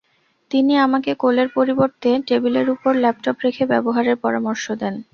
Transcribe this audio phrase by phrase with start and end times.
[0.51, 4.95] তিনি আমাকে কোলের পরিবর্তে টেবিলের ওপর ল্যাপটপ রেখে ব্যবহারের পরামর্শ দেন।